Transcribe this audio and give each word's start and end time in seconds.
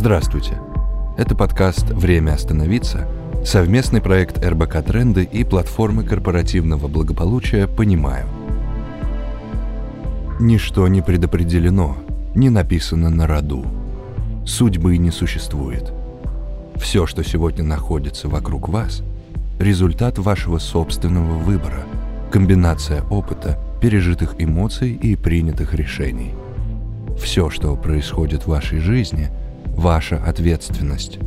Здравствуйте. 0.00 0.58
Это 1.18 1.36
подкаст 1.36 1.90
«Время 1.90 2.32
остановиться», 2.32 3.06
совместный 3.44 4.00
проект 4.00 4.42
РБК 4.42 4.82
«Тренды» 4.82 5.24
и 5.24 5.44
платформы 5.44 6.04
корпоративного 6.04 6.88
благополучия 6.88 7.66
«Понимаю». 7.66 8.24
Ничто 10.40 10.88
не 10.88 11.02
предопределено, 11.02 11.98
не 12.34 12.48
написано 12.48 13.10
на 13.10 13.26
роду. 13.26 13.66
Судьбы 14.46 14.96
не 14.96 15.10
существует. 15.10 15.92
Все, 16.76 17.04
что 17.04 17.22
сегодня 17.22 17.62
находится 17.62 18.26
вокруг 18.26 18.70
вас– 18.70 19.02
результат 19.58 20.18
вашего 20.18 20.56
собственного 20.56 21.36
выбора, 21.36 21.84
комбинация 22.32 23.02
опыта, 23.10 23.58
пережитых 23.82 24.36
эмоций 24.38 24.94
и 24.94 25.14
принятых 25.14 25.74
решений. 25.74 26.32
Все, 27.22 27.50
что 27.50 27.76
происходит 27.76 28.44
в 28.44 28.48
вашей 28.48 28.78
жизни– 28.78 29.28
ваша 29.80 30.22
ответственность. 30.22 31.18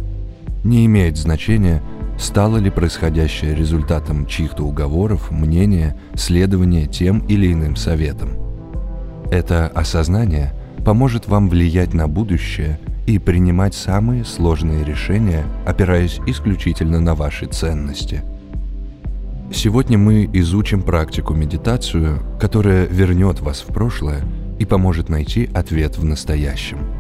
Не 0.64 0.86
имеет 0.86 1.18
значения, 1.18 1.82
стало 2.18 2.58
ли 2.58 2.70
происходящее 2.70 3.56
результатом 3.56 4.28
чьих-то 4.28 4.64
уговоров, 4.64 5.32
мнения, 5.32 5.98
следования 6.16 6.86
тем 6.86 7.20
или 7.28 7.52
иным 7.52 7.76
советам. 7.76 8.30
Это 9.32 9.68
осознание 9.68 10.54
поможет 10.86 11.28
вам 11.28 11.50
влиять 11.50 11.94
на 11.94 12.08
будущее 12.08 12.80
и 13.08 13.18
принимать 13.18 13.74
самые 13.74 14.24
сложные 14.24 14.86
решения, 14.86 15.44
опираясь 15.66 16.20
исключительно 16.28 17.00
на 17.00 17.16
ваши 17.16 17.48
ценности. 17.48 18.22
Сегодня 19.52 19.98
мы 19.98 20.30
изучим 20.32 20.84
практику 20.84 21.34
медитацию, 21.34 22.20
которая 22.40 22.86
вернет 22.86 23.40
вас 23.42 23.62
в 23.62 23.74
прошлое 23.74 24.22
и 24.60 24.66
поможет 24.66 25.10
найти 25.10 25.50
ответ 25.54 25.98
в 25.98 26.06
настоящем– 26.06 26.78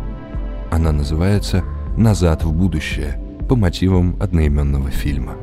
она 0.74 0.92
называется 0.92 1.64
«Назад 1.98 2.44
в 2.44 2.52
будущее» 2.52 3.20
по 3.48 3.56
мотивам 3.56 4.18
одноименного 4.20 4.90
фильма. 4.90 5.34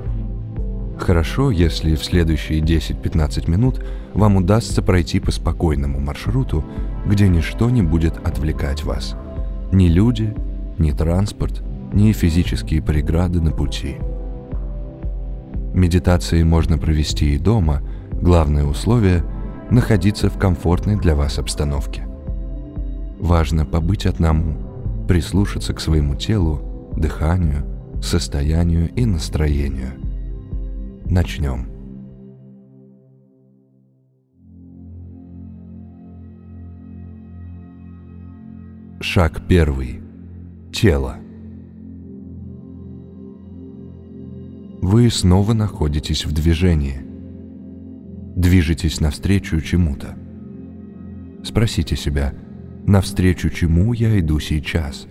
Хорошо, 0.98 1.52
если 1.52 1.94
в 1.94 2.04
следующие 2.04 2.60
10-15 2.60 3.48
минут 3.48 3.84
вам 4.12 4.36
удастся 4.36 4.82
пройти 4.82 5.20
по 5.20 5.30
спокойному 5.30 6.00
маршруту, 6.00 6.64
где 7.06 7.28
ничто 7.28 7.70
не 7.70 7.82
будет 7.82 8.16
отвлекать 8.26 8.82
вас. 8.82 9.14
Ни 9.70 9.86
люди, 9.86 10.34
ни 10.78 10.90
транспорт, 10.90 11.62
ни 11.92 12.10
физические 12.10 12.82
преграды 12.82 13.40
на 13.40 13.52
пути. 13.52 13.98
Медитации 15.72 16.42
можно 16.42 16.76
провести 16.76 17.36
и 17.36 17.38
дома, 17.38 17.82
главное 18.12 18.64
условие– 18.64 19.22
находиться 19.70 20.28
в 20.28 20.36
комфортной 20.38 20.96
для 20.96 21.14
вас 21.14 21.38
обстановке. 21.38 22.04
Важно 23.20 23.64
побыть 23.64 24.06
одному– 24.06 24.56
прислушаться 25.10 25.74
к 25.74 25.80
своему 25.80 26.14
телу, 26.14 26.92
дыханию, 26.96 27.66
состоянию 28.00 28.88
и 28.94 29.04
настроению. 29.04 29.94
Начнем. 31.04 31.66
Шаг 39.00 39.42
первый. 39.48 40.00
Тело. 40.72 41.16
Вы 44.80 45.10
снова 45.10 45.54
находитесь 45.54 46.24
в 46.24 46.32
движении. 46.32 47.00
Движетесь 48.36 49.00
навстречу 49.00 49.60
чему-то. 49.60 50.16
Спросите 51.42 51.96
себя– 51.96 52.32
навстречу 52.86 53.50
чему 53.50 53.92
я 53.92 54.18
иду 54.18 54.40
сейчас. 54.40 55.06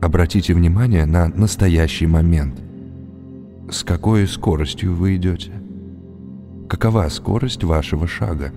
Обратите 0.00 0.52
внимание 0.54 1.06
на 1.06 1.28
настоящий 1.28 2.06
момент. 2.06 2.60
С 3.70 3.82
какой 3.82 4.28
скоростью 4.28 4.94
вы 4.94 5.16
идете? 5.16 5.52
Какова 6.68 7.08
скорость 7.08 7.64
вашего 7.64 8.06
шага? 8.06 8.52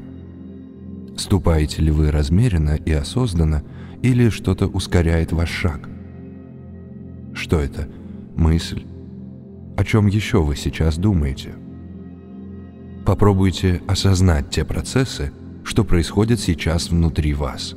Ступаете 1.16 1.82
ли 1.82 1.92
вы 1.92 2.12
размеренно 2.12 2.76
и 2.76 2.92
осознанно, 2.92 3.64
или 4.02 4.30
что-то 4.30 4.68
ускоряет 4.68 5.32
ваш 5.32 5.50
шаг? 5.50 5.90
Что 7.34 7.60
это? 7.60 7.88
Мысль? 8.36 8.86
О 9.78 9.84
чем 9.84 10.08
еще 10.08 10.42
вы 10.42 10.56
сейчас 10.56 10.98
думаете? 10.98 11.54
Попробуйте 13.06 13.82
осознать 13.88 14.50
те 14.50 14.66
процессы, 14.66 15.32
что 15.68 15.84
происходит 15.84 16.40
сейчас 16.40 16.90
внутри 16.90 17.34
вас. 17.34 17.76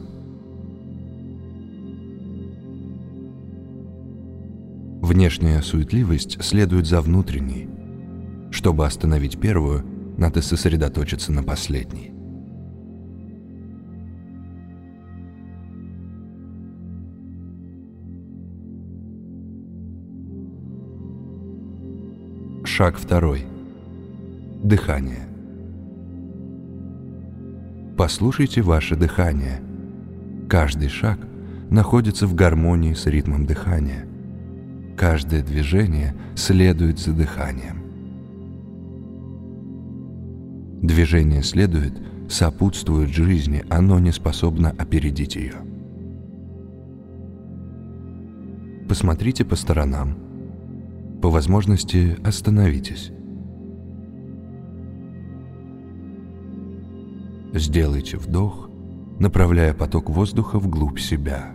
Внешняя 5.03 5.61
суетливость 5.61 6.41
следует 6.41 6.87
за 6.87 7.01
внутренней. 7.01 7.69
Чтобы 8.53 8.87
остановить 8.87 9.41
первую, 9.41 9.85
надо 10.17 10.41
сосредоточиться 10.41 11.33
на 11.33 11.43
последней. 11.43 12.13
Шаг 22.65 22.99
второй. 22.99 23.47
Дыхание. 24.63 25.30
Послушайте 28.01 28.63
ваше 28.63 28.97
дыхание. 28.97 29.61
Каждый 30.49 30.89
шаг 30.89 31.19
находится 31.69 32.27
в 32.27 32.35
гармонии 32.35 32.95
с 32.95 33.05
ритмом 33.05 33.45
дыхания. 33.45 34.07
Каждое 34.97 35.43
движение 35.43 36.15
следует 36.35 36.99
за 36.99 37.13
дыханием. 37.13 37.83
Движение 40.81 41.43
следует, 41.43 41.93
сопутствует 42.27 43.11
жизни, 43.11 43.67
оно 43.69 43.99
не 43.99 44.13
способно 44.13 44.71
опередить 44.71 45.37
ее. 45.37 45.57
Посмотрите 48.89 49.45
по 49.45 49.57
сторонам. 49.57 50.17
По 51.21 51.29
возможности 51.29 52.17
остановитесь. 52.25 53.13
Сделайте 57.53 58.17
вдох, 58.17 58.71
направляя 59.19 59.75
поток 59.75 60.09
воздуха 60.09 60.61
вглубь 60.61 61.01
себя. 61.01 61.51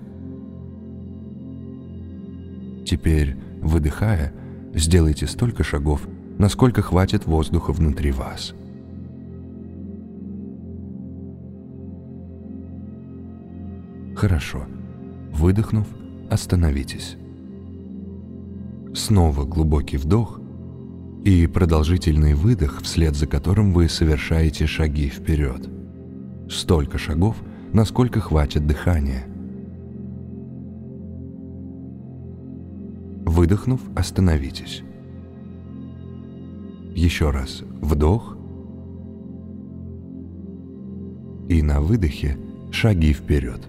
Теперь, 2.86 3.38
выдыхая, 3.62 4.34
сделайте 4.74 5.26
столько 5.26 5.64
шагов, 5.64 6.06
насколько 6.38 6.82
хватит 6.82 7.26
воздуха 7.26 7.72
внутри 7.72 8.12
вас. 8.12 8.54
Хорошо. 14.16 14.66
Выдохнув, 15.32 15.88
остановитесь. 16.30 17.16
Снова 18.94 19.46
глубокий 19.46 19.98
вдох 19.98 20.42
и 21.24 21.48
продолжительный 21.48 22.34
выдох, 22.34 22.82
вслед 22.82 23.16
за 23.16 23.28
которым 23.28 23.72
вы 23.72 23.88
совершаете 23.88 24.68
шаги 24.68 25.08
вперед 25.08 25.70
столько 26.50 26.98
шагов, 26.98 27.36
насколько 27.74 28.20
хватит 28.20 28.66
дыхания. 28.68 29.26
Выдохнув, 33.26 33.82
остановитесь. 33.96 34.84
Еще 36.94 37.30
раз 37.30 37.64
вдох 37.82 38.38
и 41.50 41.62
на 41.62 41.82
выдохе 41.82 42.38
шаги 42.72 43.14
вперед. 43.14 43.62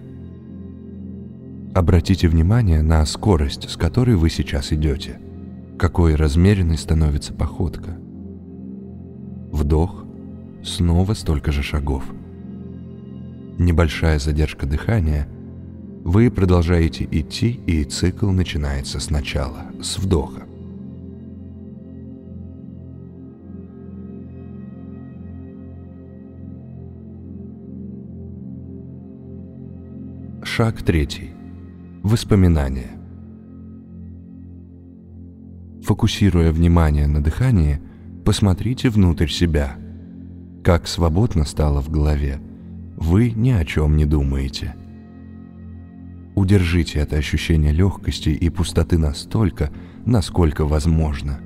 Обратите 1.75 2.27
внимание 2.27 2.81
на 2.81 3.05
скорость, 3.05 3.69
с 3.69 3.75
которой 3.75 4.15
вы 4.15 4.29
сейчас 4.29 4.71
идете. 4.71 5.19
Какой 5.77 6.15
размеренной 6.15 6.77
становится 6.77 7.33
походка. 7.33 7.97
Вдох, 9.51 10.05
снова 10.63 11.13
столько 11.13 11.51
же 11.51 11.61
шагов– 11.61 12.03
небольшая 13.59 14.19
задержка 14.19 14.65
дыхания, 14.65 15.27
вы 16.03 16.31
продолжаете 16.31 17.07
идти, 17.11 17.59
и 17.67 17.83
цикл 17.83 18.29
начинается 18.29 18.99
сначала, 18.99 19.65
с 19.81 19.97
вдоха. 19.97 20.43
Шаг 30.43 30.81
третий. 30.81 31.31
Воспоминания. 32.03 32.91
Фокусируя 35.83 36.51
внимание 36.51 37.05
на 37.07 37.21
дыхании, 37.21 37.81
посмотрите 38.25 38.89
внутрь 38.89 39.27
себя. 39.27 39.75
Как 40.63 40.87
свободно 40.87 41.43
стало 41.43 41.81
в 41.81 41.89
голове– 41.89 42.39
вы 42.97 43.29
ни 43.31 43.51
о 43.51 43.63
чем 43.63 43.95
не 43.95 44.05
думаете. 44.05 44.75
Удержите 46.35 46.99
это 46.99 47.15
ощущение 47.15 47.71
легкости 47.71 48.29
и 48.29 48.49
пустоты 48.49 48.97
настолько, 48.97 49.71
насколько 50.05 50.65
возможно. 50.65 51.39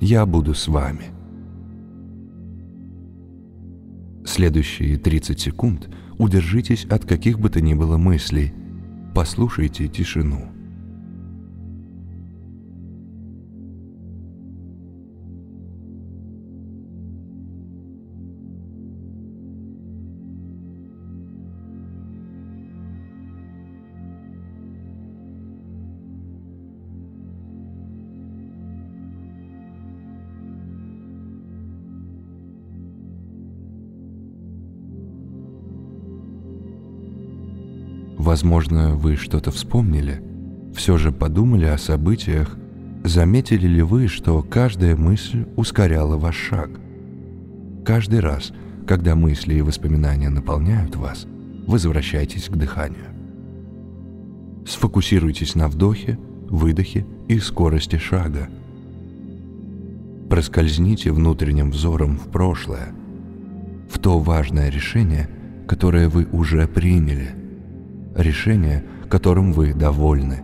Я 0.00 0.26
буду 0.26 0.54
с 0.54 0.66
вами. 0.66 1.04
Следующие 4.26 4.96
30 4.96 5.38
секунд 5.38 5.90
удержитесь 6.18 6.86
от 6.86 7.04
каких 7.04 7.38
бы 7.38 7.50
то 7.50 7.60
ни 7.60 7.74
было 7.74 7.98
мыслей. 7.98 8.54
Послушайте 9.14 9.88
тишину. 9.88 10.53
Возможно, 38.24 38.94
вы 38.94 39.16
что-то 39.16 39.50
вспомнили, 39.50 40.22
все 40.74 40.96
же 40.96 41.12
подумали 41.12 41.66
о 41.66 41.76
событиях, 41.76 42.56
заметили 43.04 43.66
ли 43.66 43.82
вы, 43.82 44.08
что 44.08 44.40
каждая 44.40 44.96
мысль 44.96 45.44
ускоряла 45.56 46.16
ваш 46.16 46.34
шаг? 46.34 46.70
Каждый 47.84 48.20
раз, 48.20 48.54
когда 48.86 49.14
мысли 49.14 49.56
и 49.56 49.60
воспоминания 49.60 50.30
наполняют 50.30 50.96
вас, 50.96 51.26
возвращайтесь 51.66 52.48
к 52.48 52.56
дыханию. 52.56 53.04
Сфокусируйтесь 54.66 55.54
на 55.54 55.68
вдохе, 55.68 56.18
выдохе 56.48 57.04
и 57.28 57.38
скорости 57.38 57.96
шага. 57.96 58.48
Проскользните 60.30 61.12
внутренним 61.12 61.70
взором 61.72 62.16
в 62.16 62.30
прошлое, 62.30 62.94
в 63.90 63.98
то 63.98 64.18
важное 64.18 64.70
решение, 64.70 65.28
которое 65.68 66.08
вы 66.08 66.26
уже 66.32 66.66
приняли– 66.66 67.34
решение, 68.16 68.84
которым 69.08 69.52
вы 69.52 69.74
довольны. 69.74 70.42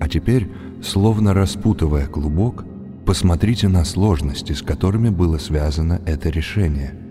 А 0.00 0.08
теперь, 0.08 0.48
словно 0.82 1.34
распутывая 1.34 2.06
клубок, 2.06 2.64
посмотрите 3.06 3.68
на 3.68 3.84
сложности, 3.84 4.52
с 4.52 4.62
которыми 4.62 5.08
было 5.08 5.38
связано 5.38 6.00
это 6.06 6.28
решение– 6.28 6.98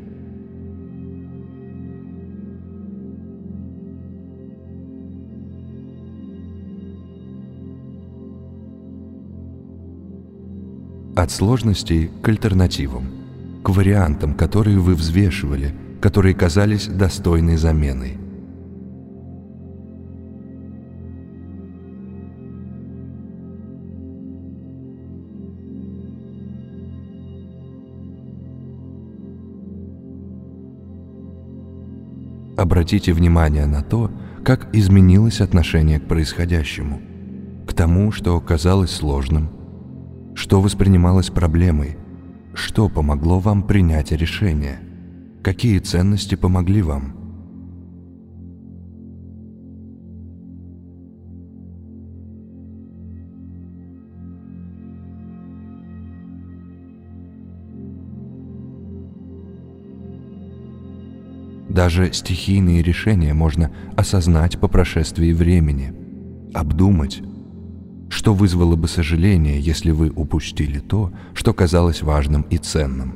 От 11.16 11.30
сложностей 11.30 12.10
к 12.24 12.28
альтернативам, 12.28 13.06
к 13.64 13.70
вариантам, 13.70 14.34
которые 14.34 14.80
вы 14.80 14.96
взвешивали, 14.96 15.76
которые 16.02 16.34
казались 16.34 16.88
достойной 16.88 17.56
заменой. 17.56 18.18
Обратите 32.58 33.14
внимание 33.14 33.68
на 33.68 33.84
то, 33.84 34.10
как 34.44 34.74
изменилось 34.74 35.42
отношение 35.42 36.00
к 36.00 36.08
происходящему, 36.08 37.02
к 37.68 37.74
тому, 37.74 38.12
что 38.12 38.40
казалось 38.42 38.92
сложным, 38.92 39.50
что 40.36 40.62
воспринималось 40.62 41.30
проблемой? 41.30 41.98
Что 42.54 42.90
помогло 42.90 43.40
вам 43.40 43.64
принять 43.64 44.12
решение? 44.12 44.80
Какие 45.42 45.80
ценности 45.80 46.36
помогли 46.36 46.82
вам? 46.82 47.24
Даже 61.70 62.14
стихийные 62.14 62.84
решения 62.84 63.34
можно 63.34 63.72
осознать 63.98 64.60
по 64.60 64.68
прошествии 64.68 65.34
времени, 65.34 65.92
обдумать, 66.54 67.24
что 68.14 68.36
вызвало 68.36 68.76
бы 68.76 68.88
сожаление, 68.88 69.60
если 69.60 69.90
вы 69.90 70.12
упустили 70.12 70.78
то, 70.78 71.12
что 71.34 71.52
казалось 71.52 72.04
важным 72.04 72.44
и 72.44 72.58
ценным? 72.58 73.16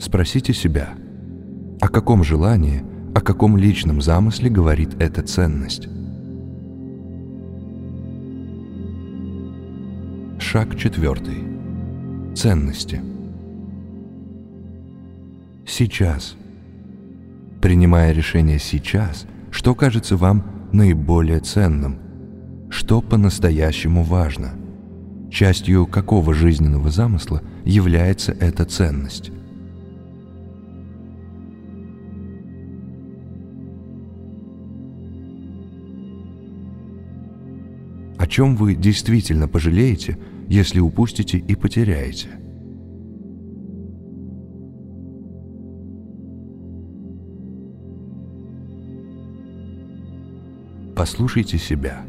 Спросите 0.00 0.52
себя, 0.52 0.90
о 1.80 1.88
каком 1.88 2.24
желании, 2.24 2.82
о 3.14 3.20
каком 3.20 3.56
личном 3.56 4.02
замысле 4.02 4.50
говорит 4.50 4.96
эта 4.98 5.22
ценность? 5.22 5.86
Шаг 10.40 10.76
четвертый 10.76 11.53
ценности. 12.34 13.00
Сейчас. 15.66 16.36
Принимая 17.62 18.12
решение 18.12 18.58
сейчас, 18.58 19.26
что 19.50 19.74
кажется 19.74 20.16
вам 20.16 20.44
наиболее 20.72 21.40
ценным? 21.40 21.98
Что 22.68 23.00
по-настоящему 23.00 24.02
важно? 24.02 24.52
Частью 25.30 25.86
какого 25.86 26.34
жизненного 26.34 26.90
замысла 26.90 27.40
является 27.64 28.32
эта 28.32 28.64
ценность? 28.64 29.30
О 38.18 38.26
чем 38.26 38.56
вы 38.56 38.74
действительно 38.74 39.48
пожалеете– 39.48 40.18
если 40.48 40.80
упустите 40.80 41.38
и 41.38 41.54
потеряете. 41.54 42.28
Послушайте 50.96 51.58
себя, 51.58 52.04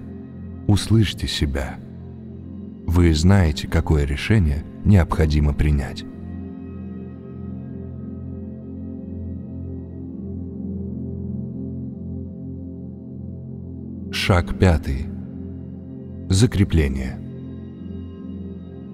услышьте 0.68 1.28
себя. 1.28 1.80
Вы 2.86 3.14
знаете, 3.14 3.68
какое 3.68 4.06
решение 4.06 4.64
необходимо 4.86 5.54
принять. 5.54 6.06
Шаг 14.12 14.58
пятый. 14.58 15.08
Закрепление. 16.30 17.25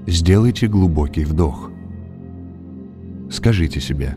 Сделайте 0.08 0.68
глубокий 0.68 1.26
вдох. 1.26 1.72
Скажите 3.30 3.80
себе, 3.80 4.16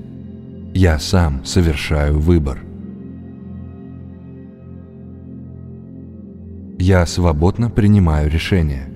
я 0.75 0.99
сам 0.99 1.45
совершаю 1.45 2.19
выбор. 2.19 2.65
Я 6.79 7.07
свободно 7.07 7.71
принимаю 7.71 8.31
решение. 8.31 8.89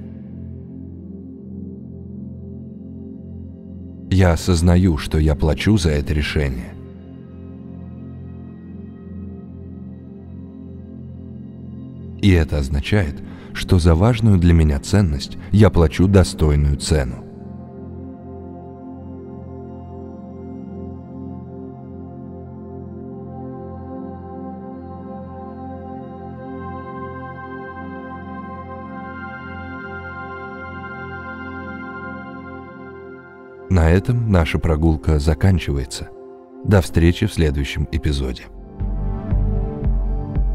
Я 4.10 4.32
осознаю, 4.32 4.96
что 4.96 5.18
я 5.18 5.34
плачу 5.34 5.76
за 5.76 5.90
это 5.90 6.14
решение. 6.14 6.77
И 12.20 12.32
это 12.32 12.58
означает, 12.58 13.22
что 13.52 13.78
за 13.78 13.94
важную 13.94 14.38
для 14.38 14.52
меня 14.52 14.78
ценность 14.80 15.38
я 15.50 15.70
плачу 15.70 16.06
достойную 16.06 16.76
цену. 16.76 17.24
На 33.70 33.90
этом 33.90 34.32
наша 34.32 34.58
прогулка 34.58 35.18
заканчивается. 35.18 36.08
До 36.64 36.80
встречи 36.80 37.26
в 37.26 37.32
следующем 37.32 37.86
эпизоде. 37.92 38.46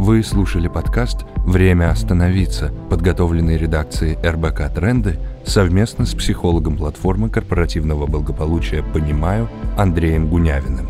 Вы 0.04 0.22
слушали 0.22 0.68
подкаст 0.68 1.24
«Время 1.46 1.90
остановиться», 1.90 2.74
подготовленный 2.90 3.58
редакцией 3.58 4.18
РБК 4.22 4.70
«Тренды» 4.76 5.18
совместно 5.46 6.06
с 6.06 6.14
психологом 6.14 6.76
платформы 6.76 7.30
корпоративного 7.30 8.06
благополучия 8.06 8.84
«Понимаю» 8.84 9.48
Андреем 9.78 10.28
Гунявиным. 10.28 10.90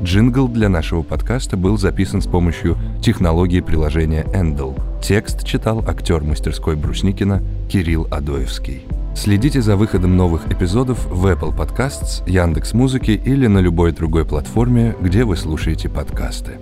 Джингл 0.00 0.46
для 0.46 0.68
нашего 0.68 1.02
подкаста 1.02 1.56
был 1.56 1.76
записан 1.76 2.22
с 2.22 2.28
помощью 2.28 2.78
технологии 3.02 3.58
приложения 3.58 4.22
Endel. 4.32 4.80
Текст 5.02 5.44
читал 5.44 5.84
актер 5.84 6.22
мастерской 6.22 6.76
Брусникина 6.76 7.42
Кирилл 7.68 8.06
Адоевский. 8.12 8.84
Следите 9.16 9.60
за 9.60 9.74
выходом 9.74 10.16
новых 10.16 10.46
эпизодов 10.52 11.04
в 11.06 11.26
Apple 11.26 11.52
Podcasts, 11.52 12.22
Яндекс.Музыке 12.30 13.14
или 13.14 13.48
на 13.48 13.58
любой 13.58 13.90
другой 13.90 14.24
платформе, 14.24 14.94
где 15.00 15.24
вы 15.24 15.36
слушаете 15.36 15.88
подкасты. 15.88 16.60